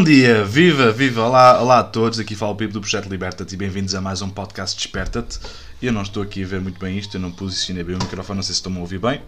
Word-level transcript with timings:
Bom 0.00 0.04
dia, 0.04 0.46
viva, 0.46 0.90
viva, 0.90 1.20
olá, 1.20 1.60
olá 1.60 1.80
a 1.80 1.84
todos, 1.84 2.18
aqui 2.18 2.34
fala 2.34 2.52
o 2.52 2.56
Pipo 2.56 2.72
do 2.72 2.80
Projeto 2.80 3.06
Liberta-te 3.06 3.52
e 3.52 3.56
bem-vindos 3.58 3.94
a 3.94 4.00
mais 4.00 4.22
um 4.22 4.30
podcast 4.30 4.74
Desperta-te. 4.74 5.38
Eu 5.82 5.92
não 5.92 6.00
estou 6.00 6.22
aqui 6.22 6.42
a 6.42 6.46
ver 6.46 6.58
muito 6.58 6.80
bem 6.80 6.96
isto, 6.96 7.18
eu 7.18 7.20
não 7.20 7.30
posicionei 7.30 7.84
bem 7.84 7.96
o 7.96 7.98
microfone, 7.98 8.38
não 8.38 8.42
sei 8.42 8.54
se 8.54 8.60
estão 8.60 8.74
a 8.76 8.78
ouvir 8.78 8.98
bem. 8.98 9.20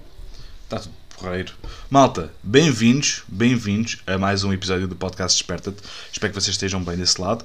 Está 0.65 0.79
tudo 0.79 0.95
porreiro. 1.19 1.53
Malta, 1.91 2.33
bem-vindos, 2.43 3.23
bem-vindos 3.29 3.99
a 4.07 4.17
mais 4.17 4.45
um 4.45 4.53
episódio 4.55 4.89
do 4.89 4.97
podcast 4.97 5.37
Desperta-te. 5.39 5.83
Espero 6.11 6.33
que 6.33 6.41
vocês 6.41 6.55
estejam 6.55 6.83
bem 6.83 6.97
desse 6.97 7.21
lado. 7.21 7.45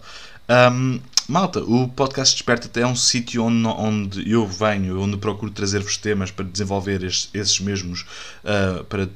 Um, 0.72 1.02
malta, 1.28 1.60
o 1.60 1.90
podcast 1.90 2.34
Desperta-te 2.34 2.80
é 2.80 2.88
um 2.88 2.96
sítio 2.96 3.44
onde, 3.44 3.68
onde 3.68 4.32
eu 4.32 4.48
venho, 4.48 5.02
onde 5.02 5.18
procuro 5.18 5.52
trazer-vos 5.52 5.98
temas 5.98 6.32
para 6.32 6.46
desenvolver 6.46 7.04
estes, 7.04 7.30
esses 7.34 7.60
mesmos, 7.60 8.06
uh, 8.46 8.86
para 8.86 9.10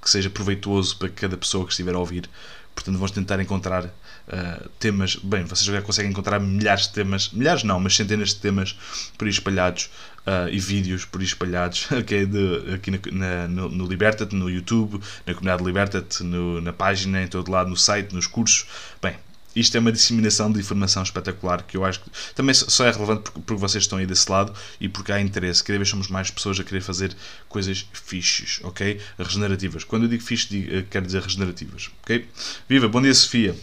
que 0.00 0.08
seja 0.08 0.30
proveitoso 0.30 0.96
para 0.98 1.08
cada 1.08 1.36
pessoa 1.36 1.64
que 1.64 1.72
estiver 1.72 1.96
a 1.96 1.98
ouvir. 1.98 2.30
Portanto, 2.76 2.96
vamos 2.96 3.10
tentar 3.10 3.40
encontrar 3.40 3.86
uh, 3.86 4.68
temas. 4.78 5.16
Bem, 5.16 5.44
vocês 5.44 5.64
já 5.64 5.80
conseguem 5.80 6.10
encontrar 6.10 6.38
milhares 6.38 6.82
de 6.82 6.92
temas, 6.92 7.30
milhares 7.30 7.64
não, 7.64 7.80
mas 7.80 7.96
centenas 7.96 8.28
de 8.28 8.36
temas 8.36 8.78
por 9.16 9.24
aí 9.24 9.30
espalhados 9.30 9.90
uh, 10.26 10.48
e 10.52 10.60
vídeos 10.60 11.06
por 11.06 11.20
aí 11.20 11.26
espalhados 11.26 11.90
okay, 11.98 12.26
de, 12.26 12.74
aqui 12.74 12.90
na, 12.90 12.98
na, 13.12 13.48
no, 13.48 13.68
no 13.70 13.88
no 13.88 14.50
YouTube, 14.50 15.00
na 15.24 15.32
comunidade 15.32 15.64
Liberta-te, 15.64 16.22
na 16.22 16.72
página, 16.72 17.22
em 17.22 17.26
todo 17.26 17.50
lado, 17.50 17.70
no 17.70 17.76
site, 17.76 18.14
nos 18.14 18.26
cursos. 18.26 18.66
Bem, 19.00 19.16
isto 19.56 19.74
é 19.74 19.80
uma 19.80 19.90
disseminação 19.90 20.52
de 20.52 20.60
informação 20.60 21.02
espetacular 21.02 21.62
que 21.62 21.78
eu 21.78 21.84
acho 21.84 22.00
que 22.00 22.10
também 22.34 22.54
só 22.54 22.84
é 22.84 22.90
relevante 22.92 23.22
porque, 23.22 23.40
porque 23.40 23.60
vocês 23.60 23.84
estão 23.84 23.98
aí 23.98 24.06
desse 24.06 24.30
lado 24.30 24.52
e 24.78 24.86
porque 24.86 25.10
há 25.10 25.20
interesse. 25.20 25.64
Cada 25.64 25.78
vez 25.78 25.88
somos 25.88 26.08
mais 26.08 26.30
pessoas 26.30 26.60
a 26.60 26.64
querer 26.64 26.82
fazer 26.82 27.16
coisas 27.48 27.86
fixes, 27.92 28.60
ok? 28.62 29.00
Regenerativas. 29.18 29.82
Quando 29.82 30.02
eu 30.02 30.08
digo 30.10 30.22
fixe, 30.22 30.48
digo, 30.48 30.74
eh, 30.74 30.84
quero 30.90 31.06
dizer 31.06 31.22
regenerativas, 31.22 31.90
ok? 32.02 32.28
Viva, 32.68 32.86
bom 32.86 33.00
dia 33.00 33.14
Sofia. 33.14 33.56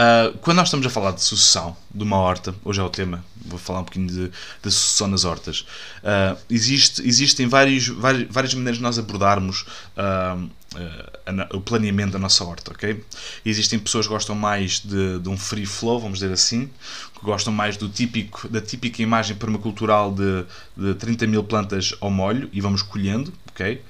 Uh, 0.00 0.38
quando 0.38 0.56
nós 0.56 0.68
estamos 0.68 0.86
a 0.86 0.88
falar 0.88 1.10
de 1.10 1.22
sucessão 1.22 1.76
de 1.94 2.02
uma 2.02 2.16
horta, 2.16 2.54
hoje 2.64 2.80
é 2.80 2.82
o 2.82 2.88
tema, 2.88 3.22
vou 3.36 3.58
falar 3.58 3.80
um 3.80 3.82
bocadinho 3.82 4.08
de, 4.08 4.28
de 4.28 4.70
sucessão 4.70 5.06
nas 5.06 5.26
hortas, 5.26 5.66
uh, 6.02 6.38
existe, 6.48 7.06
existem 7.06 7.46
vários, 7.46 7.88
várias, 7.88 8.26
várias 8.30 8.54
maneiras 8.54 8.78
de 8.78 8.82
nós 8.82 8.98
abordarmos 8.98 9.66
uh, 9.98 10.48
a, 10.76 11.56
o 11.56 11.60
planeamento 11.60 12.12
da 12.12 12.18
nossa 12.18 12.44
horta, 12.44 12.72
ok? 12.72 13.02
Existem 13.44 13.78
pessoas 13.78 14.06
que 14.06 14.12
gostam 14.12 14.36
mais 14.36 14.80
de, 14.80 15.18
de, 15.18 15.28
um 15.28 15.36
free 15.36 15.66
flow, 15.66 15.98
vamos 15.98 16.20
dizer 16.20 16.32
assim, 16.32 16.70
que 17.14 17.24
gostam 17.24 17.52
mais 17.52 17.76
do 17.76 17.88
típico, 17.88 18.48
da 18.48 18.60
típica 18.60 19.02
imagem 19.02 19.36
permacultural 19.36 20.12
de, 20.12 20.44
de 20.76 20.94
30 20.94 21.26
mil 21.26 21.42
plantas 21.42 21.94
ao 22.00 22.10
molho 22.10 22.48
e 22.52 22.60
vamos 22.60 22.82
colhendo, 22.82 23.32
ok? 23.48 23.82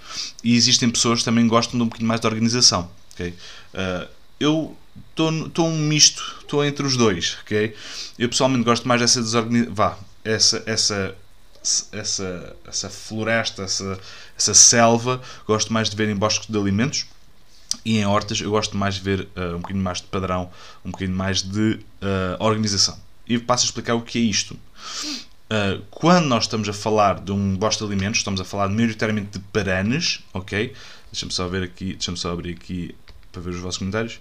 E 0.42 0.56
existem 0.56 0.88
pessoas 0.88 1.20
que 1.20 1.24
também 1.24 1.46
gostam 1.46 1.78
de 1.78 1.82
um 1.82 1.86
bocadinho 1.86 2.08
mais 2.08 2.20
de 2.20 2.26
organização, 2.26 2.90
ok? 3.12 3.34
eu 4.38 4.74
estou 5.10 5.66
um 5.68 5.78
misto, 5.78 6.38
estou 6.40 6.64
entre 6.64 6.86
os 6.86 6.96
dois, 6.96 7.36
ok? 7.42 7.74
Eu 8.18 8.28
pessoalmente 8.28 8.64
gosto 8.64 8.88
mais 8.88 9.00
dessa 9.00 9.20
desorganização, 9.20 9.74
vá, 9.74 9.98
essa, 10.24 10.62
essa, 10.66 11.14
essa, 11.92 12.56
essa 12.66 12.90
floresta, 12.90 13.62
essa, 13.62 13.98
essa 14.36 14.54
selva, 14.54 15.20
gosto 15.46 15.72
mais 15.72 15.90
de 15.90 15.96
ver 15.96 16.08
em 16.08 16.16
bosques 16.16 16.48
de 16.48 16.58
alimentos 16.58 17.06
e 17.84 17.98
em 17.98 18.06
hortas 18.06 18.40
eu 18.40 18.50
gosto 18.50 18.76
mais 18.76 18.96
de 18.96 19.00
ver 19.02 19.28
uh, 19.36 19.56
um 19.56 19.60
bocadinho 19.60 19.84
mais 19.84 19.98
de 19.98 20.06
padrão, 20.06 20.50
um 20.84 20.90
bocadinho 20.90 21.16
mais 21.16 21.42
de 21.42 21.78
uh, 22.02 22.36
organização. 22.38 22.98
E 23.26 23.38
passo 23.38 23.64
a 23.64 23.66
explicar 23.66 23.94
o 23.94 24.02
que 24.02 24.18
é 24.18 24.22
isto. 24.22 24.54
Uh, 24.54 25.82
quando 25.90 26.26
nós 26.26 26.44
estamos 26.44 26.68
a 26.68 26.72
falar 26.72 27.20
de 27.20 27.32
um 27.32 27.56
bosque 27.56 27.84
de 27.84 27.90
alimentos, 27.90 28.18
estamos 28.18 28.40
a 28.40 28.44
falar 28.44 28.68
maioritariamente 28.68 29.38
de 29.38 29.44
paranes, 29.52 30.20
ok? 30.32 30.72
Deixa-me 31.12 31.32
só 31.32 31.46
ver 31.48 31.62
aqui, 31.62 31.92
deixa-me 31.94 32.16
só 32.16 32.32
abrir 32.32 32.52
aqui 32.52 32.94
para 33.32 33.42
ver 33.42 33.50
os 33.50 33.60
vossos 33.60 33.78
comentários. 33.78 34.20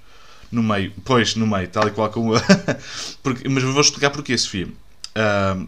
No 0.52 0.64
meio, 0.64 0.92
pois, 1.06 1.36
no 1.36 1.46
meio, 1.46 1.68
tal 1.68 1.88
e 1.88 1.92
qual 1.92 2.10
como. 2.10 2.34
Porque, 3.22 3.48
mas 3.48 3.64
vou 3.64 3.82
explicar 3.82 4.10
porquê, 4.10 4.36
Sofia. 4.38 4.68
Uh, 4.68 5.68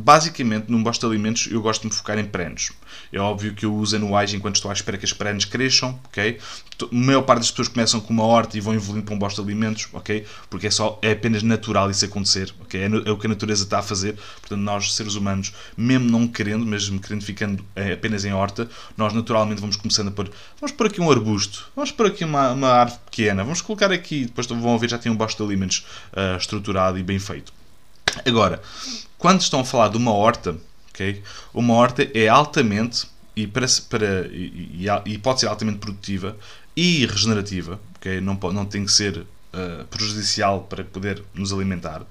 basicamente, 0.00 0.70
num 0.70 0.82
bosta 0.82 1.06
de 1.06 1.12
alimentos, 1.12 1.48
eu 1.50 1.60
gosto 1.60 1.82
de 1.82 1.88
me 1.88 1.94
focar 1.94 2.18
em 2.18 2.24
perenes. 2.24 2.72
É 3.12 3.18
óbvio 3.18 3.54
que 3.54 3.64
eu 3.64 3.74
uso 3.74 3.96
anuais 3.96 4.32
enquanto 4.32 4.56
estou 4.56 4.70
à 4.70 4.74
espera 4.74 4.96
que 4.96 5.04
as 5.04 5.12
perenes 5.12 5.44
cresçam, 5.44 5.98
ok? 6.06 6.38
A 6.80 6.86
maior 6.90 7.22
parte 7.22 7.40
das 7.40 7.50
pessoas 7.50 7.68
começam 7.68 8.00
com 8.00 8.12
uma 8.12 8.24
horta 8.24 8.56
e 8.56 8.60
vão 8.60 8.74
evoluindo 8.74 9.04
para 9.04 9.14
um 9.14 9.18
bosta 9.18 9.42
de 9.42 9.48
alimentos, 9.48 9.88
ok? 9.92 10.24
Porque 10.48 10.66
é, 10.66 10.70
só, 10.70 10.98
é 11.02 11.12
apenas 11.12 11.42
natural 11.42 11.90
isso 11.90 12.04
acontecer, 12.04 12.52
ok? 12.62 12.80
É, 12.80 12.86
é, 12.86 13.10
o 13.10 13.18
que 13.18 13.26
a 13.26 13.30
natureza 13.30 13.64
está 13.64 13.80
a 13.80 13.82
fazer. 13.82 14.16
Portanto, 14.40 14.60
nós, 14.60 14.94
seres 14.94 15.14
humanos, 15.14 15.52
mesmo 15.76 16.10
não 16.10 16.26
querendo, 16.26 16.64
mesmo 16.64 16.98
querendo 16.98 17.22
ficando 17.22 17.64
é, 17.76 17.92
apenas 17.92 18.24
em 18.24 18.32
horta, 18.32 18.68
nós 18.96 19.12
naturalmente 19.12 19.60
vamos 19.60 19.76
começando 19.76 20.08
a 20.08 20.10
pôr, 20.10 20.30
vamos 20.58 20.74
pôr 20.74 20.86
aqui 20.86 21.00
um 21.00 21.10
arbusto, 21.10 21.68
vamos 21.76 21.92
pôr 21.92 22.06
aqui 22.06 22.24
uma, 22.24 22.52
uma 22.52 22.68
árvore 22.68 23.00
pequena, 23.04 23.44
vamos 23.44 23.60
colocar 23.60 23.92
aqui, 23.92 24.24
depois 24.24 24.46
vão 24.46 24.78
ver 24.78 24.88
já 24.88 24.98
tem 24.98 25.12
um 25.12 25.16
bosta 25.16 25.42
de 25.42 25.48
alimentos 25.48 25.86
uh, 26.12 26.36
estruturado 26.36 26.98
e 26.98 27.02
bem 27.02 27.18
feito. 27.18 27.59
Agora, 28.24 28.60
quando 29.18 29.40
estão 29.40 29.60
a 29.60 29.64
falar 29.64 29.88
de 29.88 29.96
uma 29.96 30.12
horta, 30.12 30.56
okay, 30.90 31.22
uma 31.52 31.74
horta 31.74 32.08
é 32.14 32.28
altamente 32.28 33.06
e, 33.36 33.46
para, 33.46 33.66
para, 33.88 34.26
e, 34.28 34.86
e, 35.06 35.18
pode 35.18 35.40
ser 35.40 35.46
altamente 35.46 35.78
produtiva 35.78 36.36
e 36.76 37.06
regenerativa, 37.06 37.80
okay, 37.96 38.20
não, 38.20 38.34
não 38.52 38.64
tem 38.64 38.84
que 38.84 38.92
ser 38.92 39.18
uh, 39.18 39.84
prejudicial 39.90 40.62
para 40.62 40.84
poder 40.84 41.22
nos 41.34 41.52
alimentar. 41.52 42.02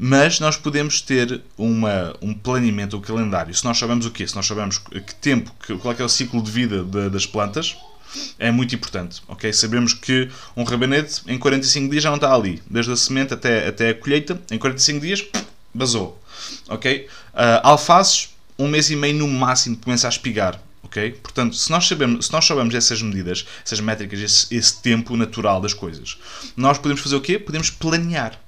Mas 0.00 0.38
nós 0.38 0.56
podemos 0.56 1.00
ter 1.00 1.42
uma, 1.56 2.14
um 2.22 2.32
planeamento, 2.32 2.96
um 2.96 3.00
calendário. 3.00 3.52
Se 3.52 3.64
nós 3.64 3.76
sabemos 3.78 4.06
o 4.06 4.12
quê? 4.12 4.26
Se 4.28 4.36
nós 4.36 4.46
sabemos 4.46 4.78
que 4.78 5.14
tempo, 5.16 5.52
que, 5.66 5.76
qual 5.76 5.92
é, 5.92 6.00
é 6.00 6.04
o 6.04 6.08
ciclo 6.08 6.40
de 6.40 6.50
vida 6.50 6.84
de, 6.84 7.10
das 7.10 7.26
plantas, 7.26 7.76
é 8.38 8.50
muito 8.50 8.74
importante. 8.74 9.22
ok? 9.28 9.52
Sabemos 9.52 9.92
que 9.92 10.28
um 10.56 10.64
rabanete 10.64 11.22
em 11.26 11.38
45 11.38 11.90
dias 11.90 12.02
já 12.02 12.10
não 12.10 12.16
está 12.16 12.34
ali. 12.34 12.62
Desde 12.68 12.92
a 12.92 12.96
semente 12.96 13.34
até, 13.34 13.66
até 13.68 13.90
a 13.90 13.94
colheita, 13.94 14.40
em 14.50 14.58
45 14.58 15.00
dias, 15.00 15.24
basou. 15.72 16.20
Ok? 16.68 17.06
Uh, 17.34 17.60
alfaces, 17.62 18.30
um 18.58 18.68
mês 18.68 18.90
e 18.90 18.96
meio 18.96 19.14
no 19.14 19.28
máximo 19.28 19.76
começa 19.76 20.06
a 20.06 20.10
espigar. 20.10 20.60
Ok? 20.82 21.12
Portanto, 21.22 21.54
se 21.54 21.70
nós, 21.70 21.86
sabemos, 21.86 22.26
se 22.26 22.32
nós 22.32 22.46
sabemos 22.46 22.74
essas 22.74 23.02
medidas, 23.02 23.46
essas 23.64 23.80
métricas, 23.80 24.20
esse, 24.20 24.54
esse 24.54 24.80
tempo 24.80 25.16
natural 25.16 25.60
das 25.60 25.74
coisas, 25.74 26.16
nós 26.56 26.78
podemos 26.78 27.02
fazer 27.02 27.16
o 27.16 27.20
quê? 27.20 27.38
Podemos 27.38 27.70
planear. 27.70 28.40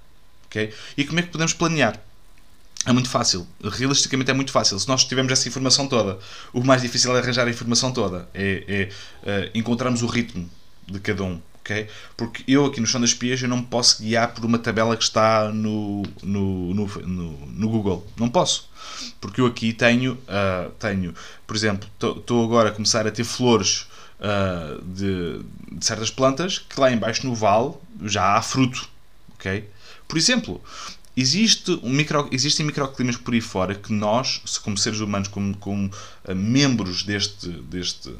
ok? 0.46 0.72
E 0.96 1.04
como 1.04 1.20
é 1.20 1.22
que 1.22 1.28
podemos 1.28 1.52
planear? 1.52 2.00
É 2.86 2.92
muito 2.92 3.10
fácil. 3.10 3.46
Realisticamente 3.62 4.30
é 4.30 4.34
muito 4.34 4.52
fácil. 4.52 4.78
Se 4.78 4.88
nós 4.88 5.04
tivermos 5.04 5.32
essa 5.32 5.46
informação 5.46 5.86
toda, 5.86 6.18
o 6.52 6.64
mais 6.64 6.80
difícil 6.80 7.14
é 7.14 7.20
arranjar 7.20 7.46
a 7.46 7.50
informação 7.50 7.92
toda. 7.92 8.28
É, 8.32 8.88
é 9.24 9.46
uh, 9.46 9.50
encontrarmos 9.54 10.02
o 10.02 10.06
ritmo 10.06 10.48
de 10.86 10.98
cada 10.98 11.22
um. 11.22 11.40
Okay? 11.60 11.88
Porque 12.16 12.42
eu 12.48 12.64
aqui 12.66 12.80
no 12.80 12.86
Chão 12.86 13.00
das 13.00 13.12
Pias 13.12 13.40
eu 13.42 13.48
não 13.48 13.58
me 13.58 13.66
posso 13.66 14.02
guiar 14.02 14.32
por 14.32 14.44
uma 14.44 14.58
tabela 14.58 14.96
que 14.96 15.04
está 15.04 15.52
no, 15.52 16.02
no, 16.22 16.74
no, 16.74 16.86
no, 16.86 17.46
no 17.46 17.68
Google. 17.68 18.06
Não 18.16 18.30
posso. 18.30 18.68
Porque 19.20 19.42
eu 19.42 19.46
aqui 19.46 19.72
tenho, 19.74 20.14
uh, 20.14 20.70
tenho 20.78 21.14
por 21.46 21.54
exemplo, 21.54 21.88
estou 22.16 22.44
agora 22.44 22.70
a 22.70 22.72
começar 22.72 23.06
a 23.06 23.10
ter 23.10 23.24
flores 23.24 23.86
uh, 24.20 24.82
de, 24.82 25.42
de 25.70 25.84
certas 25.84 26.10
plantas 26.10 26.58
que 26.58 26.80
lá 26.80 26.90
embaixo 26.90 27.26
no 27.26 27.34
vale 27.34 27.74
já 28.02 28.36
há 28.36 28.42
fruto. 28.42 28.88
Okay? 29.34 29.68
Por 30.08 30.18
exemplo, 30.18 30.60
Existe 31.20 31.78
um 31.82 31.90
micro, 31.90 32.30
existem 32.32 32.64
microclimas 32.64 33.14
por 33.14 33.34
aí 33.34 33.42
fora 33.42 33.74
que 33.74 33.92
nós, 33.92 34.40
como 34.64 34.78
seres 34.78 35.00
humanos, 35.00 35.28
como, 35.28 35.54
como 35.58 35.88
uh, 36.24 36.34
membros 36.34 37.02
deste, 37.02 37.46
deste, 37.46 38.10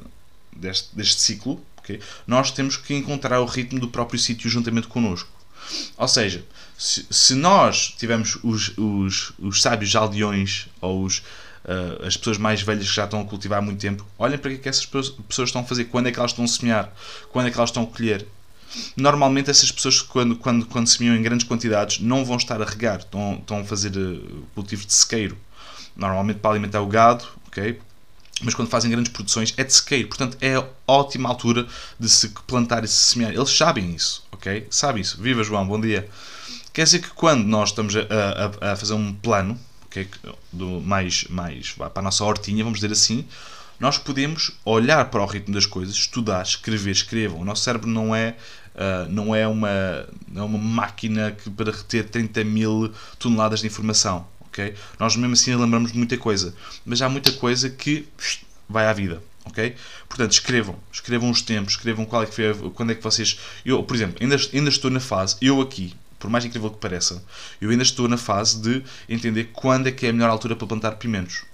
deste, 0.54 0.94
deste 0.94 1.18
ciclo, 1.18 1.64
okay, 1.78 1.98
nós 2.26 2.50
temos 2.50 2.76
que 2.76 2.94
encontrar 2.94 3.40
o 3.40 3.46
ritmo 3.46 3.80
do 3.80 3.88
próprio 3.88 4.20
sítio 4.20 4.50
juntamente 4.50 4.86
connosco. 4.86 5.30
Ou 5.96 6.06
seja, 6.06 6.44
se, 6.76 7.06
se 7.10 7.34
nós 7.34 7.94
tivermos 7.96 8.36
os, 8.42 8.76
os, 8.76 9.32
os 9.38 9.62
sábios 9.62 9.96
aldeões 9.96 10.68
ou 10.78 11.02
os, 11.02 11.20
uh, 11.64 12.04
as 12.06 12.18
pessoas 12.18 12.36
mais 12.36 12.60
velhas 12.60 12.86
que 12.86 12.94
já 12.94 13.04
estão 13.04 13.22
a 13.22 13.24
cultivar 13.24 13.60
há 13.60 13.62
muito 13.62 13.80
tempo, 13.80 14.06
olhem 14.18 14.36
para 14.36 14.50
que, 14.50 14.56
é 14.56 14.60
que 14.60 14.68
essas 14.68 14.84
pessoas 14.84 15.48
estão 15.48 15.62
a 15.62 15.64
fazer, 15.64 15.86
quando 15.86 16.08
é 16.08 16.12
que 16.12 16.18
elas 16.18 16.32
estão 16.32 16.44
a 16.44 16.48
semear, 16.48 16.92
quando 17.30 17.46
é 17.46 17.50
que 17.50 17.56
elas 17.56 17.70
estão 17.70 17.84
a 17.84 17.86
colher. 17.86 18.26
Normalmente 18.96 19.50
essas 19.50 19.70
pessoas 19.70 20.00
quando, 20.00 20.36
quando, 20.36 20.66
quando 20.66 20.86
semeiam 20.86 21.16
em 21.16 21.22
grandes 21.22 21.46
quantidades 21.46 22.00
não 22.00 22.24
vão 22.24 22.36
estar 22.36 22.60
a 22.60 22.64
regar, 22.64 23.00
estão, 23.00 23.34
estão 23.34 23.60
a 23.60 23.64
fazer 23.64 23.96
uh, 23.96 24.46
cultivo 24.54 24.84
de 24.86 24.92
sequeiro. 24.92 25.36
Normalmente 25.96 26.38
para 26.38 26.50
alimentar 26.50 26.80
o 26.80 26.86
gado, 26.86 27.24
ok? 27.48 27.80
Mas 28.42 28.54
quando 28.54 28.68
fazem 28.68 28.90
grandes 28.90 29.12
produções 29.12 29.52
é 29.56 29.64
de 29.64 29.72
sequeiro, 29.72 30.08
portanto 30.08 30.38
é 30.40 30.56
a 30.56 30.66
ótima 30.86 31.28
altura 31.28 31.66
de 31.98 32.08
se 32.08 32.28
plantar 32.46 32.84
e 32.84 32.88
se 32.88 33.12
semear. 33.12 33.32
Eles 33.32 33.50
sabem 33.50 33.94
isso, 33.94 34.24
ok? 34.32 34.66
Sabem 34.70 35.02
isso. 35.02 35.20
Viva 35.20 35.44
João, 35.44 35.66
bom 35.66 35.80
dia. 35.80 36.08
Quer 36.72 36.84
dizer 36.84 37.00
que 37.00 37.10
quando 37.10 37.44
nós 37.44 37.70
estamos 37.70 37.94
a, 37.96 38.00
a, 38.00 38.72
a 38.72 38.76
fazer 38.76 38.94
um 38.94 39.12
plano, 39.12 39.58
okay, 39.86 40.08
do 40.52 40.80
mais, 40.80 41.24
mais 41.24 41.72
para 41.72 41.90
a 41.96 42.02
nossa 42.02 42.24
hortinha, 42.24 42.62
vamos 42.62 42.78
dizer 42.78 42.92
assim, 42.92 43.26
nós 43.80 43.98
podemos 43.98 44.52
olhar 44.64 45.06
para 45.06 45.22
o 45.22 45.26
ritmo 45.26 45.54
das 45.54 45.66
coisas, 45.66 45.94
estudar, 45.94 46.42
escrever, 46.42 46.90
escrevam. 46.90 47.40
O 47.40 47.44
nosso 47.44 47.64
cérebro 47.64 47.88
não 47.88 48.14
é, 48.14 48.36
uh, 48.74 49.08
não 49.10 49.34
é, 49.34 49.46
uma, 49.46 50.08
não 50.28 50.42
é 50.42 50.44
uma 50.44 50.58
máquina 50.58 51.32
que 51.32 51.50
para 51.50 51.70
reter 51.70 52.08
30 52.08 52.44
mil 52.44 52.92
toneladas 53.18 53.60
de 53.60 53.66
informação. 53.66 54.26
Okay? 54.48 54.74
Nós 54.98 55.16
mesmo 55.16 55.34
assim 55.34 55.54
lembramos 55.54 55.92
de 55.92 55.98
muita 55.98 56.16
coisa, 56.16 56.54
mas 56.84 57.00
há 57.02 57.08
muita 57.08 57.32
coisa 57.32 57.70
que 57.70 58.08
vai 58.68 58.86
à 58.86 58.92
vida. 58.92 59.22
Ok? 59.44 59.74
Portanto, 60.08 60.32
escrevam. 60.32 60.76
Escrevam 60.92 61.30
os 61.30 61.42
tempos, 61.42 61.74
escrevam 61.74 62.04
qual 62.04 62.22
é 62.22 62.26
que 62.26 62.34
foi, 62.34 62.70
quando 62.70 62.92
é 62.92 62.94
que 62.94 63.02
vocês. 63.02 63.38
Eu, 63.64 63.82
por 63.82 63.94
exemplo, 63.96 64.18
ainda, 64.20 64.36
ainda 64.52 64.68
estou 64.68 64.90
na 64.90 65.00
fase, 65.00 65.36
eu 65.40 65.60
aqui, 65.60 65.94
por 66.18 66.28
mais 66.30 66.44
incrível 66.44 66.70
que 66.70 66.78
pareça, 66.78 67.22
eu 67.60 67.70
ainda 67.70 67.82
estou 67.82 68.06
na 68.06 68.16
fase 68.16 68.60
de 68.60 68.82
entender 69.08 69.50
quando 69.52 69.88
é 69.88 69.92
que 69.92 70.06
é 70.06 70.10
a 70.10 70.12
melhor 70.12 70.30
altura 70.30 70.54
para 70.54 70.66
plantar 70.66 70.92
pimentos. 70.92 71.44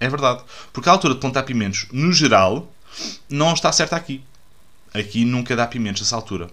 É 0.00 0.08
verdade. 0.08 0.42
Porque 0.72 0.88
a 0.88 0.92
altura 0.92 1.14
de 1.14 1.20
plantar 1.20 1.44
pimentos, 1.44 1.86
no 1.92 2.12
geral, 2.12 2.70
não 3.28 3.52
está 3.52 3.72
certa 3.72 3.96
aqui. 3.96 4.22
Aqui 4.94 5.24
nunca 5.24 5.56
dá 5.56 5.66
pimentos 5.66 6.02
nessa 6.02 6.16
altura. 6.16 6.48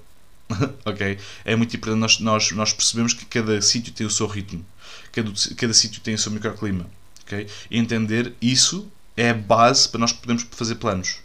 ok? 0.83 1.17
É 1.45 1.55
muito 1.55 1.75
importante 1.75 1.99
nós, 1.99 2.19
nós, 2.19 2.51
nós 2.51 2.73
percebemos 2.73 3.13
que 3.13 3.25
cada 3.25 3.61
sítio 3.61 3.93
tem 3.93 4.05
o 4.05 4.09
seu 4.09 4.27
ritmo. 4.27 4.65
Cada, 5.11 5.31
cada 5.55 5.73
sítio 5.73 6.01
tem 6.01 6.15
o 6.15 6.17
seu 6.17 6.31
microclima. 6.31 6.87
ok? 7.23 7.47
E 7.69 7.77
entender 7.77 8.33
isso 8.41 8.91
é 9.15 9.29
a 9.29 9.33
base 9.33 9.87
para 9.87 9.99
nós 9.99 10.11
podermos 10.11 10.45
fazer 10.51 10.75
planos. 10.75 11.19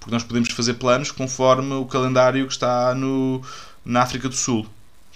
Porque 0.00 0.12
nós 0.12 0.24
podemos 0.24 0.50
fazer 0.50 0.74
planos 0.74 1.10
conforme 1.10 1.74
o 1.74 1.86
calendário 1.86 2.46
que 2.46 2.52
está 2.52 2.94
no, 2.94 3.42
na 3.84 4.02
África 4.02 4.28
do 4.28 4.34
Sul. 4.34 4.66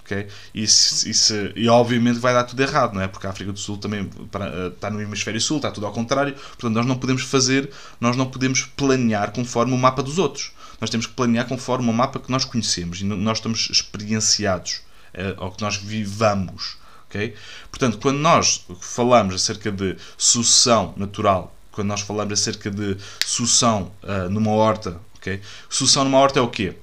Okay? 0.01 0.27
E, 0.53 0.67
se, 0.67 1.53
e 1.55 1.67
obviamente 1.69 2.19
vai 2.19 2.33
dar 2.33 2.43
tudo 2.43 2.61
errado, 2.61 2.93
não 2.93 3.01
é? 3.01 3.07
Porque 3.07 3.25
a 3.25 3.29
África 3.29 3.51
do 3.51 3.59
Sul 3.59 3.77
também 3.77 4.05
para, 4.31 4.67
está 4.67 4.89
no 4.89 5.01
hemisfério 5.01 5.39
sul, 5.39 5.57
está 5.57 5.71
tudo 5.71 5.85
ao 5.85 5.93
contrário. 5.93 6.33
Portanto, 6.33 6.73
nós 6.73 6.85
não 6.85 6.97
podemos 6.97 7.23
fazer, 7.23 7.69
nós 7.99 8.17
não 8.17 8.25
podemos 8.25 8.63
planear 8.63 9.31
conforme 9.31 9.73
o 9.73 9.77
mapa 9.77 10.03
dos 10.03 10.17
outros. 10.17 10.51
Nós 10.79 10.89
temos 10.89 11.05
que 11.05 11.13
planear 11.13 11.47
conforme 11.47 11.89
o 11.89 11.93
mapa 11.93 12.19
que 12.19 12.31
nós 12.31 12.45
conhecemos 12.45 13.01
e 13.01 13.05
nós 13.05 13.37
estamos 13.37 13.69
experienciados, 13.71 14.81
é, 15.13 15.35
ou 15.37 15.51
que 15.51 15.61
nós 15.61 15.77
vivamos. 15.77 16.77
Okay? 17.09 17.35
Portanto, 17.69 17.97
quando 17.99 18.17
nós 18.17 18.65
falamos 18.81 19.35
acerca 19.35 19.71
de 19.71 19.97
sucessão 20.17 20.93
natural 20.97 21.53
quando 21.73 21.87
nós 21.87 22.01
falamos 22.01 22.39
acerca 22.39 22.71
de 22.71 22.97
sucção 23.25 23.91
uh, 24.03 24.29
numa 24.29 24.51
horta, 24.51 24.99
ok? 25.17 25.41
Sucção 25.67 26.03
numa 26.05 26.19
horta 26.19 26.39
é 26.39 26.41
o 26.41 26.47
quê? 26.47 26.75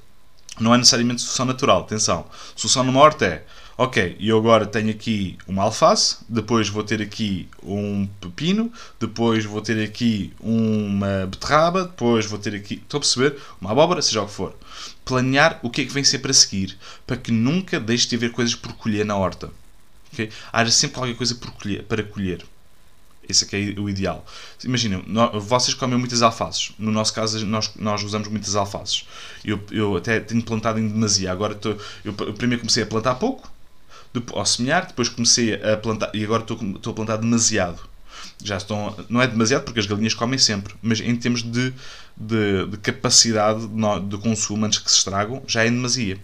Não 0.58 0.74
é 0.74 0.78
necessariamente 0.78 1.22
sucção 1.22 1.46
natural, 1.46 1.82
atenção. 1.82 2.26
Sucção 2.54 2.84
numa 2.84 3.00
horta 3.00 3.24
é, 3.24 3.46
ok, 3.80 4.14
eu 4.20 4.36
agora 4.36 4.66
tenho 4.66 4.90
aqui 4.90 5.38
uma 5.48 5.62
alface, 5.62 6.18
depois 6.28 6.68
vou 6.68 6.84
ter 6.84 7.00
aqui 7.00 7.48
um 7.62 8.06
pepino, 8.20 8.70
depois 9.00 9.46
vou 9.46 9.62
ter 9.62 9.82
aqui 9.82 10.34
uma 10.38 11.26
beterraba, 11.26 11.84
depois 11.84 12.26
vou 12.26 12.38
ter 12.38 12.54
aqui, 12.54 12.74
estou 12.74 12.98
a 12.98 13.00
perceber? 13.00 13.40
Uma 13.58 13.70
abóbora, 13.70 14.02
seja 14.02 14.20
o 14.20 14.26
que 14.26 14.32
for. 14.34 14.54
Planear 15.02 15.58
o 15.62 15.70
que 15.70 15.80
é 15.80 15.84
que 15.86 15.94
vem 15.94 16.04
ser 16.04 16.18
para 16.18 16.34
seguir, 16.34 16.76
para 17.06 17.16
que 17.16 17.32
nunca 17.32 17.80
deixe 17.80 18.06
de 18.06 18.16
haver 18.16 18.32
coisas 18.32 18.54
por 18.54 18.70
colher 18.74 19.06
na 19.06 19.16
horta. 19.16 19.50
Okay? 20.12 20.28
Haja 20.52 20.70
sempre 20.70 20.96
qualquer 20.96 21.16
coisa 21.16 21.34
colher, 21.34 21.82
para 21.84 22.02
colher. 22.02 22.44
Esse 23.26 23.46
é 23.46 23.48
que 23.48 23.56
é 23.56 23.80
o 23.80 23.88
ideal. 23.88 24.26
Imaginem, 24.62 25.02
vocês 25.40 25.72
comem 25.72 25.98
muitas 25.98 26.20
alfaces. 26.20 26.72
No 26.78 26.92
nosso 26.92 27.14
caso, 27.14 27.46
nós, 27.46 27.70
nós 27.76 28.02
usamos 28.02 28.28
muitas 28.28 28.56
alfaces. 28.56 29.08
Eu, 29.42 29.58
eu 29.70 29.96
até 29.96 30.20
tenho 30.20 30.42
plantado 30.42 30.78
em 30.78 30.86
demasia. 30.86 31.32
Agora 31.32 31.54
estou, 31.54 31.78
eu 32.04 32.12
primeiro 32.34 32.60
comecei 32.60 32.82
a 32.82 32.86
plantar 32.86 33.14
pouco, 33.14 33.50
ao 34.32 34.46
semear, 34.46 34.86
depois 34.86 35.08
comecei 35.08 35.54
a 35.54 35.76
plantar 35.76 36.10
e 36.14 36.24
agora 36.24 36.42
estou, 36.42 36.58
estou 36.76 36.92
a 36.92 36.94
plantar 36.94 37.16
demasiado. 37.16 37.88
Já 38.42 38.56
estão, 38.56 38.94
não 39.08 39.20
é 39.20 39.26
demasiado 39.26 39.64
porque 39.64 39.80
as 39.80 39.86
galinhas 39.86 40.14
comem 40.14 40.38
sempre, 40.38 40.74
mas 40.82 41.00
em 41.00 41.14
termos 41.16 41.42
de, 41.42 41.72
de, 42.16 42.66
de 42.66 42.76
capacidade 42.78 43.66
de, 43.66 44.00
de 44.08 44.18
consumo 44.18 44.64
antes 44.64 44.78
que 44.78 44.90
se 44.90 44.98
estragam, 44.98 45.42
já 45.46 45.62
é 45.62 45.70
demasia. 45.70 46.18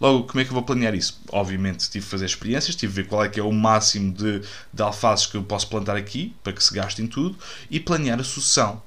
Logo, 0.00 0.24
como 0.24 0.40
é 0.40 0.44
que 0.44 0.50
eu 0.50 0.54
vou 0.54 0.64
planear 0.64 0.94
isso? 0.96 1.20
Obviamente, 1.30 1.88
tive 1.88 2.04
que 2.04 2.10
fazer 2.10 2.26
experiências, 2.26 2.74
tive 2.74 2.92
que 2.92 3.02
ver 3.02 3.08
qual 3.08 3.24
é 3.24 3.28
que 3.28 3.38
é 3.38 3.42
o 3.42 3.52
máximo 3.52 4.12
de, 4.12 4.42
de 4.72 4.82
alfaces 4.82 5.26
que 5.26 5.36
eu 5.36 5.44
posso 5.44 5.68
plantar 5.68 5.96
aqui, 5.96 6.34
para 6.42 6.52
que 6.52 6.62
se 6.62 6.74
gastem 6.74 7.06
tudo, 7.06 7.38
e 7.70 7.78
planear 7.78 8.18
a 8.18 8.24
sucessão. 8.24 8.82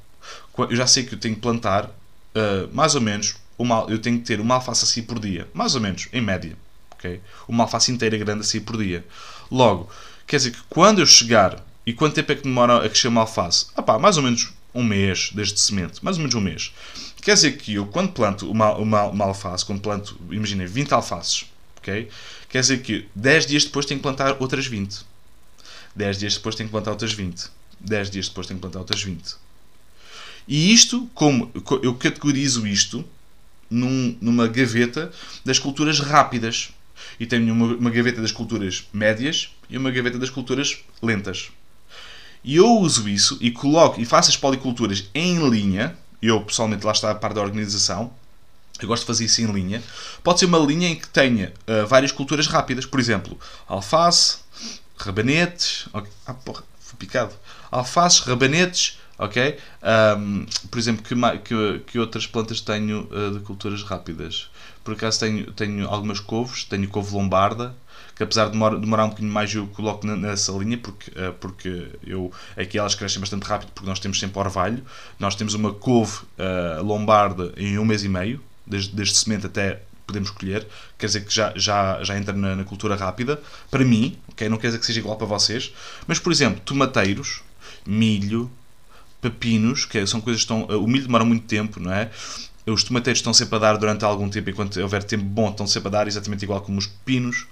Eu 0.57 0.75
já 0.75 0.85
sei 0.85 1.05
que 1.05 1.15
eu 1.15 1.19
tenho 1.19 1.35
que 1.35 1.41
plantar, 1.41 1.85
uh, 1.85 2.73
mais 2.73 2.95
ou 2.95 3.01
menos, 3.01 3.35
uma, 3.57 3.85
eu 3.87 3.97
tenho 3.97 4.19
que 4.19 4.25
ter 4.25 4.41
uma 4.41 4.55
alface 4.55 4.83
assim 4.83 5.03
por 5.03 5.17
dia, 5.17 5.47
mais 5.53 5.73
ou 5.73 5.79
menos, 5.79 6.09
em 6.11 6.19
média. 6.19 6.57
Okay? 7.05 7.21
Uma 7.47 7.63
alface 7.65 7.91
inteira 7.91 8.17
grande 8.17 8.41
assim 8.41 8.59
por 8.59 8.77
dia. 8.77 9.05
Logo, 9.51 9.89
quer 10.25 10.37
dizer 10.37 10.51
que 10.51 10.61
quando 10.69 10.99
eu 10.99 11.05
chegar, 11.05 11.63
e 11.85 11.93
quanto 11.93 12.15
tempo 12.15 12.31
é 12.31 12.35
que 12.35 12.43
demora 12.43 12.77
a 12.77 12.89
crescer 12.89 13.07
uma 13.07 13.21
alface? 13.21 13.67
Ah 13.75 13.81
pá, 13.81 13.99
mais 13.99 14.17
ou 14.17 14.23
menos 14.23 14.51
um 14.73 14.83
mês 14.83 15.29
desde 15.33 15.59
semente, 15.59 16.03
mais 16.03 16.17
ou 16.17 16.21
menos 16.21 16.35
um 16.35 16.41
mês. 16.41 16.73
Quer 17.21 17.35
dizer 17.35 17.57
que 17.57 17.75
eu, 17.75 17.85
quando 17.87 18.11
planto 18.11 18.49
uma, 18.49 18.75
uma, 18.75 19.03
uma 19.05 19.25
alface, 19.25 19.65
quando 19.65 19.81
planto, 19.81 20.19
imagina, 20.29 20.65
20 20.65 20.93
alfaces, 20.93 21.45
ok? 21.77 22.09
Quer 22.49 22.61
dizer 22.61 22.81
que 22.81 23.07
10 23.15 23.45
dias 23.45 23.65
depois 23.65 23.85
tenho 23.85 23.99
que 23.99 24.03
plantar 24.03 24.35
outras 24.39 24.65
20. 24.65 25.05
10 25.95 26.17
dias 26.19 26.33
depois 26.35 26.55
tenho 26.55 26.67
que 26.67 26.71
plantar 26.71 26.91
outras 26.91 27.13
20. 27.13 27.49
10 27.79 28.09
dias 28.09 28.27
depois 28.27 28.47
tenho 28.47 28.57
que 28.57 28.61
plantar 28.61 28.79
outras 28.79 29.01
20. 29.01 29.35
E 30.47 30.73
isto, 30.73 31.09
como 31.13 31.51
eu 31.81 31.95
categorizo 31.95 32.67
isto 32.67 33.03
num, 33.69 34.15
numa 34.21 34.47
gaveta 34.47 35.11
das 35.43 35.59
culturas 35.59 35.99
rápidas. 35.99 36.71
E 37.19 37.25
tenho 37.25 37.53
uma, 37.53 37.75
uma 37.75 37.89
gaveta 37.89 38.21
das 38.21 38.31
culturas 38.31 38.87
médias 38.93 39.49
e 39.69 39.77
uma 39.77 39.91
gaveta 39.91 40.17
das 40.17 40.29
culturas 40.29 40.83
lentas. 41.01 41.51
E 42.43 42.57
eu 42.57 42.67
uso 42.77 43.09
isso 43.09 43.37
e 43.41 43.51
coloco 43.51 43.99
e 43.99 44.05
faço 44.05 44.29
as 44.29 44.37
policulturas 44.37 45.09
em 45.13 45.49
linha 45.49 45.97
eu 46.27 46.41
pessoalmente 46.41 46.85
lá 46.85 46.91
está 46.91 47.11
a 47.11 47.15
parte 47.15 47.35
da 47.35 47.41
organização, 47.41 48.11
eu 48.81 48.87
gosto 48.87 49.03
de 49.03 49.07
fazer 49.07 49.25
isso 49.25 49.41
em 49.41 49.51
linha. 49.51 49.81
Pode 50.23 50.39
ser 50.39 50.45
uma 50.45 50.57
linha 50.57 50.89
em 50.89 50.95
que 50.95 51.07
tenha 51.07 51.53
uh, 51.67 51.87
várias 51.87 52.11
culturas 52.11 52.47
rápidas, 52.47 52.85
por 52.85 52.99
exemplo, 52.99 53.39
alface, 53.67 54.37
rabanetes, 54.97 55.87
okay. 55.93 56.11
ah, 56.25 56.33
porra, 56.33 56.63
fui 56.79 56.97
picado. 56.97 57.33
Alfaces, 57.71 58.19
rabanetes, 58.19 58.99
ok? 59.17 59.57
Um, 60.17 60.45
por 60.69 60.77
exemplo, 60.77 61.03
que, 61.03 61.15
que, 61.39 61.79
que, 61.87 61.99
outras 61.99 62.27
plantas 62.27 62.59
tenho 62.59 63.07
uh, 63.11 63.37
de 63.37 63.39
culturas 63.45 63.81
rápidas? 63.83 64.49
Por 64.85 64.93
acaso 64.93 65.19
tenho, 65.19 65.51
tenho 65.51 65.89
algumas 65.89 66.19
couves, 66.19 66.63
tenho 66.63 66.87
couve 66.87 67.11
lombarda, 67.15 67.75
que 68.15 68.21
apesar 68.21 68.45
de 68.45 68.51
demorar, 68.51 69.05
um 69.05 69.09
bocadinho 69.09 69.33
mais 69.33 69.53
eu 69.53 69.65
coloco 69.67 70.05
nessa 70.05 70.51
linha 70.51 70.77
porque, 70.77 71.09
uh, 71.09 71.33
porque 71.33 71.89
eu, 72.05 72.31
aqui 72.55 72.77
elas 72.77 72.93
crescem 72.93 73.19
bastante 73.19 73.43
rápido 73.43 73.71
porque 73.73 73.89
nós 73.89 73.99
temos 73.99 74.19
sempre 74.19 74.37
orvalho. 74.37 74.83
Nós 75.19 75.33
temos 75.33 75.55
uma 75.55 75.73
couve 75.73 76.19
uh, 76.37 76.83
lombarda 76.83 77.51
em 77.57 77.79
um 77.79 77.83
mês 77.83 78.03
e 78.03 78.09
meio, 78.09 78.39
desde, 78.65 78.95
desde 78.95 79.17
semente 79.17 79.47
até 79.47 79.81
podemos 80.05 80.29
colher, 80.29 80.67
quer 80.99 81.07
dizer 81.07 81.25
que 81.25 81.33
já, 81.33 81.51
já, 81.55 82.03
já 82.03 82.15
entra 82.15 82.31
na, 82.31 82.55
na, 82.55 82.63
cultura 82.63 82.95
rápida, 82.95 83.41
para 83.71 83.83
mim, 83.83 84.15
okay? 84.27 84.47
não 84.47 84.57
quer 84.57 84.67
dizer 84.67 84.79
que 84.79 84.85
seja 84.85 84.99
igual 84.99 85.17
para 85.17 85.25
vocês, 85.25 85.73
mas 86.05 86.19
por 86.19 86.31
exemplo, 86.31 86.61
tomateiros, 86.63 87.41
milho, 87.87 88.51
pepinos, 89.19 89.83
que 89.83 90.05
são 90.05 90.21
coisas 90.21 90.45
que 90.45 90.53
estão. 90.53 90.65
O 90.79 90.87
milho 90.87 91.05
demora 91.05 91.25
muito 91.25 91.47
tempo, 91.47 91.79
não 91.79 91.91
é? 91.91 92.11
Os 92.67 92.83
tomateiros 92.83 93.19
estão 93.19 93.33
sempre 93.33 93.55
a 93.57 93.59
dar 93.59 93.77
durante 93.77 94.03
algum 94.03 94.27
tempo, 94.27 94.49
enquanto 94.49 94.79
houver 94.81 95.03
tempo 95.03 95.23
bom, 95.23 95.51
estão 95.51 95.67
sempre 95.67 95.89
a 95.89 95.91
dar, 95.91 96.07
exatamente 96.07 96.43
igual 96.43 96.61
como 96.61 96.79
os 96.79 96.87
pepinos, 96.87 97.45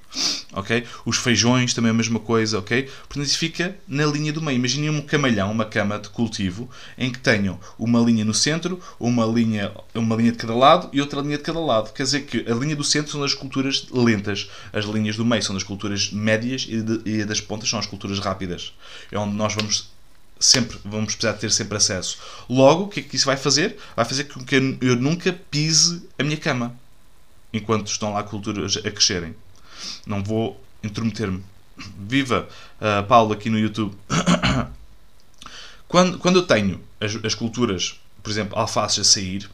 ok? 0.52 0.84
Os 1.06 1.18
feijões 1.18 1.74
também 1.74 1.92
a 1.92 1.94
mesma 1.94 2.20
coisa, 2.20 2.58
ok? 2.58 2.90
Portanto, 3.08 3.28
isso 3.28 3.38
fica 3.38 3.76
na 3.88 4.06
linha 4.08 4.34
do 4.34 4.42
meio. 4.42 4.56
Imaginem 4.56 4.90
um 4.90 5.02
camalhão, 5.02 5.52
uma 5.52 5.66
cama 5.66 6.00
de 6.00 6.10
cultivo, 6.10 6.68
em 6.98 7.12
que 7.12 7.20
tenham 7.20 7.60
uma 7.78 8.00
linha 8.00 8.26
no 8.26 8.34
centro, 8.34 8.80
uma 9.00 9.24
linha, 9.26 9.72
uma 9.94 10.16
linha 10.16 10.32
de 10.32 10.38
cada 10.40 10.56
lado 10.56 10.90
e 10.92 11.00
outra 11.00 11.22
linha 11.22 11.38
de 11.38 11.44
cada 11.44 11.60
lado. 11.60 11.94
Quer 11.94 12.04
dizer 12.04 12.22
que 12.22 12.52
a 12.52 12.56
linha 12.56 12.76
do 12.76 12.84
centro 12.84 13.12
são 13.12 13.22
das 13.22 13.36
culturas 13.36 13.86
lentas, 13.92 14.50
as 14.72 14.86
linhas 14.86 15.16
do 15.16 15.24
meio 15.24 15.44
são 15.44 15.54
das 15.54 15.64
culturas 15.64 16.12
médias 16.12 16.66
e, 16.68 16.82
de, 16.82 17.02
e 17.06 17.24
das 17.24 17.40
pontas 17.40 17.70
são 17.70 17.78
as 17.78 17.86
culturas 17.86 18.18
rápidas. 18.18 18.74
É 19.12 19.18
onde 19.18 19.36
nós 19.36 19.54
vamos 19.54 19.93
sempre 20.44 20.78
vamos 20.84 21.16
precisar 21.16 21.38
ter 21.38 21.52
sempre 21.52 21.78
acesso. 21.78 22.20
Logo, 22.50 22.84
o 22.84 22.88
que 22.90 23.00
é 23.00 23.04
que 23.04 23.16
isso 23.16 23.26
vai 23.26 23.38
fazer? 23.38 23.78
Vai 23.96 24.04
fazer 24.04 24.26
com 24.26 24.44
que 24.44 24.56
eu 24.56 24.96
nunca 24.98 25.32
pise 25.32 26.08
a 26.20 26.24
minha 26.24 26.38
cama 26.38 26.76
enquanto 27.54 27.88
estão 27.88 28.14
lá 28.14 28.24
culturas 28.24 28.76
a 28.78 28.92
crescerem. 28.92 29.34
Não 30.06 30.22
vou 30.22 30.62
intrometer-me. 30.84 31.44
Viva 31.98 32.48
uh, 32.80 33.08
Paulo 33.08 33.34
aqui 33.34 33.50
no 33.50 33.58
YouTube. 33.58 33.96
quando, 35.88 36.20
quando 36.20 36.40
eu 36.40 36.44
tenho 36.44 36.84
as, 37.00 37.16
as 37.24 37.34
culturas, 37.34 38.00
por 38.22 38.30
exemplo, 38.30 38.60
alfaces 38.60 39.00
a 39.00 39.04
sair, 39.04 39.50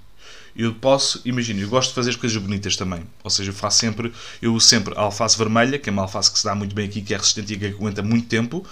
eu 0.59 0.73
posso, 0.73 1.21
imagina, 1.23 1.61
eu 1.61 1.69
gosto 1.69 1.91
de 1.91 1.95
fazer 1.95 2.09
as 2.09 2.17
coisas 2.17 2.37
bonitas 2.37 2.75
também. 2.75 3.01
Ou 3.23 3.29
seja, 3.29 3.49
eu 3.49 3.53
faço 3.53 3.79
sempre, 3.79 4.11
eu 4.41 4.59
sempre 4.59 4.93
a 4.97 5.03
alface 5.03 5.37
vermelha, 5.37 5.79
que 5.79 5.87
é 5.87 5.91
uma 5.91 6.01
alface 6.01 6.29
que 6.29 6.37
se 6.37 6.43
dá 6.43 6.53
muito 6.53 6.75
bem 6.75 6.85
aqui, 6.85 7.01
que 7.01 7.13
é 7.13 7.17
resistente 7.17 7.53
e 7.53 7.57
que 7.57 7.67
aguenta 7.67 8.03
muito 8.03 8.27
tempo, 8.27 8.65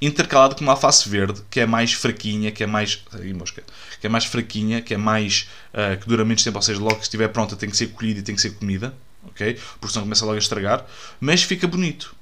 intercalado 0.00 0.54
com 0.54 0.60
uma 0.60 0.74
alface 0.74 1.08
verde, 1.08 1.42
que 1.50 1.58
é 1.58 1.66
mais 1.66 1.94
fraquinha, 1.94 2.52
que 2.52 2.62
é 2.62 2.66
mais. 2.66 3.02
Mosca, 3.34 3.64
que 4.00 4.06
é 4.06 4.08
mais 4.08 4.24
fraquinha, 4.24 4.80
que 4.80 4.94
é 4.94 4.96
mais. 4.96 5.48
Uh, 5.74 5.98
que 6.00 6.06
dura 6.06 6.24
menos 6.24 6.44
tempo, 6.44 6.58
ou 6.58 6.62
seja, 6.62 6.80
logo 6.80 6.94
que 6.94 7.02
estiver 7.02 7.26
pronta 7.26 7.56
tem 7.56 7.68
que 7.68 7.76
ser 7.76 7.88
colhida 7.88 8.20
e 8.20 8.22
tem 8.22 8.36
que 8.36 8.40
ser 8.40 8.50
comida, 8.50 8.94
ok? 9.24 9.58
Porque 9.80 9.92
senão 9.92 10.04
começa 10.04 10.24
logo 10.24 10.36
a 10.36 10.38
estragar, 10.38 10.86
mas 11.20 11.42
fica 11.42 11.66
bonito. 11.66 12.14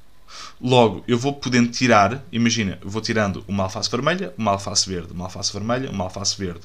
Logo, 0.59 1.05
eu 1.07 1.19
vou 1.19 1.35
podendo 1.35 1.71
tirar, 1.71 2.25
imagina, 2.33 2.79
vou 2.83 3.03
tirando 3.03 3.45
uma 3.47 3.65
alface 3.65 3.91
vermelha, 3.91 4.33
uma 4.39 4.53
alface 4.53 4.89
verde, 4.89 5.12
uma 5.12 5.25
alface 5.27 5.53
vermelha, 5.53 5.91
uma 5.91 6.05
alface 6.05 6.39
verde 6.39 6.62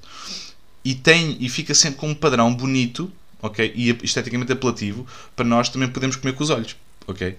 e 0.85 0.93
tem 0.93 1.35
e 1.39 1.49
fica 1.49 1.73
sempre 1.73 1.99
com 1.99 2.09
um 2.09 2.15
padrão 2.15 2.53
bonito, 2.53 3.11
ok? 3.41 3.73
E 3.75 3.89
esteticamente 4.03 4.51
apelativo 4.51 5.05
para 5.35 5.43
nós 5.43 5.67
também 5.67 5.89
podemos 5.89 6.15
comer 6.15 6.33
com 6.33 6.43
os 6.43 6.51
olhos, 6.51 6.75
ok? 7.07 7.35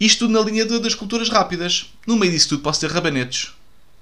Isto 0.00 0.26
tudo 0.26 0.32
na 0.32 0.40
linha 0.40 0.66
de, 0.66 0.80
das 0.80 0.94
culturas 0.94 1.28
rápidas. 1.28 1.92
No 2.04 2.16
meio 2.16 2.32
disso 2.32 2.48
tudo 2.48 2.62
posso 2.62 2.80
ter 2.80 2.90
rabanetes, 2.90 3.52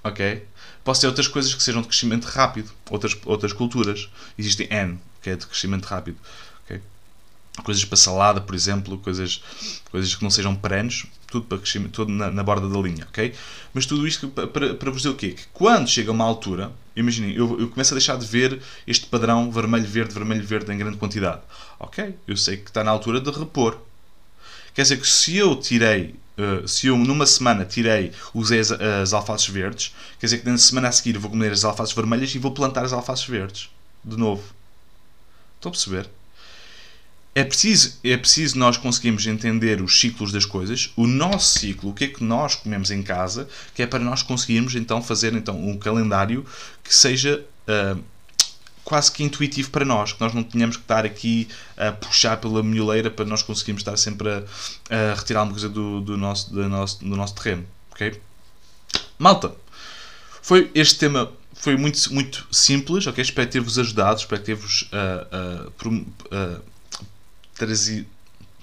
ok? 0.03 0.43
Posso 0.83 1.03
ter 1.03 1.07
outras 1.07 1.29
coisas 1.29 1.55
que 1.55 1.63
sejam 1.63 1.83
de 1.83 1.89
crescimento 1.89 2.25
rápido, 2.25 2.73
outras, 2.91 3.17
outras 3.27 3.53
culturas. 3.53 4.09
Existem 4.39 4.67
N, 4.71 4.99
que 5.21 5.29
é 5.29 5.37
de 5.37 5.47
crescimento 5.47 5.85
rápido. 5.85 6.17
Okay? 6.65 6.81
Coisas 7.65 7.85
para 7.85 7.97
salada, 7.97 8.41
por 8.41 8.55
exemplo, 8.55 8.97
coisas, 8.99 9.43
coisas 9.91 10.15
que 10.15 10.23
não 10.23 10.31
sejam 10.31 10.55
perenes, 10.57 11.05
tudo 11.27 11.47
para 11.47 11.59
crescimento, 11.59 11.93
tudo 11.93 12.11
na, 12.11 12.31
na 12.31 12.43
borda 12.43 12.67
da 12.69 12.79
linha, 12.79 13.07
ok? 13.09 13.35
Mas 13.75 13.85
tudo 13.85 14.07
isto 14.07 14.29
para, 14.29 14.47
para, 14.75 14.91
vos 14.91 15.03
dizer 15.03 15.11
o 15.11 15.15
quê? 15.15 15.33
Que 15.33 15.45
quando 15.53 15.87
chega 15.87 16.11
uma 16.11 16.25
altura, 16.25 16.73
imaginem, 16.97 17.35
eu, 17.35 17.61
eu 17.61 17.69
começo 17.69 17.93
a 17.93 17.97
deixar 17.97 18.17
de 18.17 18.27
ver 18.27 18.61
este 18.87 19.07
padrão 19.07 19.51
vermelho-verde, 19.51 20.15
vermelho-verde 20.15 20.73
em 20.73 20.79
grande 20.79 20.97
quantidade. 20.97 21.43
Ok, 21.79 22.15
eu 22.27 22.37
sei 22.37 22.57
que 22.57 22.71
está 22.71 22.83
na 22.83 22.91
altura 22.91 23.21
de 23.21 23.31
repor. 23.31 23.79
Quer 24.75 24.83
dizer 24.83 24.99
que 24.99 25.07
se 25.07 25.37
eu 25.37 25.57
tirei 25.57 26.15
Uh, 26.33 26.67
se 26.67 26.87
eu 26.87 26.97
numa 26.97 27.27
semana 27.27 27.63
tirei, 27.63 28.11
usei 28.33 28.59
as, 28.59 28.73
as, 28.73 29.13
alfaces 29.13 29.47
verdes, 29.49 29.95
quer 30.19 30.27
dizer 30.27 30.39
que 30.39 30.49
na 30.49 30.57
semana 30.57 30.89
a 30.89 30.93
seguir 30.93 31.19
vou 31.19 31.31
comer 31.31 31.53
as 31.53 31.63
alfaces 31.63 31.95
vermelhas 31.95 32.35
e 32.35 32.39
vou 32.39 32.53
plantar 32.53 32.87
as 32.87 32.93
alfaces 32.95 33.27
verdes. 33.27 33.69
De 34.03 34.17
novo. 34.17 34.43
Estão 35.57 35.69
a 35.69 35.73
perceber? 35.73 36.09
É 37.35 37.43
preciso, 37.45 37.99
é 38.05 38.15
preciso 38.17 38.59
nós 38.59 38.77
conseguirmos 38.77 39.27
entender 39.27 39.81
os 39.81 39.99
ciclos 39.99 40.31
das 40.31 40.45
coisas, 40.45 40.93
o 40.97 41.07
nosso 41.07 41.59
ciclo, 41.59 41.91
o 41.91 41.95
que 41.95 42.05
é 42.05 42.09
que 42.09 42.23
nós 42.23 42.55
comemos 42.55 42.91
em 42.91 43.03
casa, 43.03 43.49
que 43.75 43.83
é 43.83 43.87
para 43.87 44.01
nós 44.01 44.23
conseguirmos 44.23 44.75
então 44.75 45.03
fazer 45.03 45.33
então 45.33 45.59
um 45.59 45.79
calendário 45.79 46.45
que 46.85 46.95
seja 46.95 47.43
uh, 47.67 47.99
quase 48.85 49.11
que 49.11 49.23
intuitivo 49.23 49.71
para 49.71 49.83
nós, 49.83 50.13
que 50.13 50.21
nós 50.21 50.35
não 50.35 50.43
tenhamos 50.43 50.77
que 50.77 50.83
estar 50.83 51.07
aqui 51.07 51.49
a 51.75 51.91
puxar 51.91 52.37
pela 52.37 52.63
milheira 52.63 53.11
para 53.11 53.25
nós 53.25 53.43
conseguirmos 53.43 53.81
estar 53.81 53.97
sempre 53.97 54.29
a, 54.29 54.43
a 54.91 55.15
retirar 55.15 55.41
alguma 55.41 55.59
coisa 55.59 55.71
do, 55.71 56.03
do, 56.03 56.19
nosso, 56.19 56.53
do, 56.53 56.69
nosso, 56.69 56.99
do 57.03 57.17
nosso 57.17 57.35
terreno. 57.35 57.67
Ok? 57.93 58.21
Malta, 59.19 59.55
foi 60.43 60.71
este 60.75 60.99
tema 60.99 61.33
foi 61.55 61.77
muito, 61.77 62.13
muito 62.13 62.47
simples, 62.51 63.07
ok? 63.07 63.23
Espero 63.23 63.49
ter-vos 63.49 63.79
ajudado, 63.79 64.19
espero 64.19 64.43
ter-vos 64.43 64.91
uh, 64.93 65.69
uh, 65.69 66.63
trazido 67.67 68.07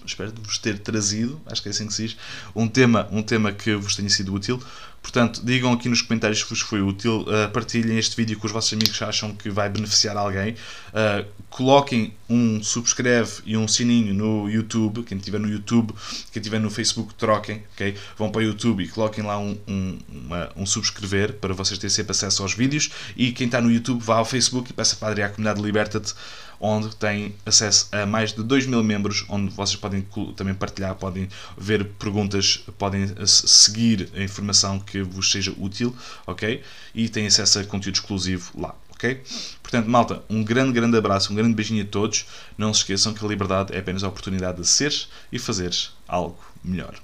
espero 0.06 0.34
vos 0.42 0.58
ter 0.58 0.80
trazido, 0.80 1.40
acho 1.46 1.62
que 1.62 1.68
é 1.68 1.72
assim 1.72 1.88
que 1.88 1.94
se 1.94 2.08
diz, 2.08 2.18
um 2.56 2.68
tema, 2.68 3.08
um 3.12 3.22
tema 3.22 3.52
que 3.52 3.76
vos 3.76 3.96
tenha 3.96 4.10
sido 4.10 4.34
útil. 4.34 4.62
Portanto, 5.02 5.42
digam 5.46 5.72
aqui 5.72 5.88
nos 5.88 6.02
comentários 6.02 6.40
se 6.40 6.46
vos 6.50 6.60
foi 6.60 6.82
útil, 6.82 7.22
uh, 7.22 7.50
partilhem 7.54 7.98
este 7.98 8.18
vídeo 8.18 8.38
com 8.38 8.46
os 8.46 8.52
vossos 8.52 8.74
amigos 8.74 8.98
que 8.98 9.04
acham 9.04 9.34
que 9.34 9.50
vai 9.50 9.70
beneficiar 9.70 10.18
alguém, 10.18 10.52
uh, 10.52 11.26
coloquem 11.50 12.14
um 12.30 12.62
subscreve 12.62 13.42
e 13.46 13.56
um 13.56 13.66
sininho 13.66 14.14
no 14.14 14.50
YouTube, 14.50 15.04
quem 15.04 15.18
estiver 15.18 15.40
no 15.40 15.50
YouTube, 15.50 15.94
quem 16.34 16.42
estiver 16.42 16.60
no 16.60 16.70
Facebook, 16.70 17.14
troquem, 17.14 17.64
ok? 17.74 17.96
Vão 18.18 18.30
para 18.30 18.40
o 18.40 18.44
YouTube 18.44 18.84
e 18.84 18.90
coloquem 18.90 19.24
lá 19.24 19.40
um, 19.40 19.58
um, 19.66 19.98
uma, 20.10 20.50
um 20.58 20.66
subscrever 20.66 21.34
para 21.34 21.54
vocês 21.54 21.80
terem 21.80 21.90
sempre 21.90 22.12
acesso 22.12 22.44
aos 22.44 22.54
vídeos 22.54 22.90
e 23.16 23.32
quem 23.32 23.46
está 23.46 23.62
no 23.62 23.72
YouTube 23.72 24.04
vá 24.04 24.18
ao 24.18 24.26
Facebook 24.26 24.70
e 24.70 24.74
peça 24.74 24.98
para 24.98 25.08
aderirar 25.08 25.32
à 25.32 25.34
comunidade 25.34 25.66
Liberta-te 25.66 26.14
onde 26.60 26.96
tem 26.96 27.34
acesso 27.46 27.88
a 27.92 28.06
mais 28.06 28.34
de 28.34 28.44
2 28.44 28.66
mil 28.66 28.84
membros, 28.84 29.26
onde 29.30 29.50
vocês 29.54 29.76
podem 29.76 30.06
também 30.36 30.54
partilhar, 30.54 30.96
podem 30.96 31.30
ver 31.58 31.86
perguntas, 31.98 32.64
podem 32.78 33.08
seguir 33.26 34.10
a 34.16 34.22
informação 34.22 34.80
que 34.80 35.02
vos 35.02 35.32
seja 35.32 35.54
útil, 35.58 35.96
ok? 36.28 36.62
E 36.94 37.08
têm 37.08 37.28
acesso 37.28 37.60
a 37.60 37.64
conteúdo 37.64 37.96
exclusivo 37.96 38.52
lá. 38.60 38.76
ok? 38.92 39.22
Portanto, 39.64 39.88
malta, 39.88 40.24
um 40.30 40.44
grande, 40.44 40.74
grande 40.74 40.98
abraço, 40.98 41.32
um 41.32 41.36
grande 41.36 41.54
beijinho 41.54 41.84
a 41.84 41.88
todos. 41.88 42.26
Não 42.58 42.74
se 42.74 42.82
esqueçam 42.82 43.14
que 43.14 43.24
a 43.24 43.28
liberdade 43.28 43.74
é 43.74 43.80
apenas 43.80 44.04
a 44.04 44.08
oportunidade 44.08 44.62
de 44.62 44.68
seres 44.68 45.08
e 45.32 45.40
fazeres 45.40 45.92
algo 46.08 46.40
melhor. 46.64 46.96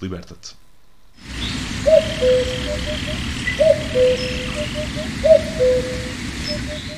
Liberta-te. 0.00 0.54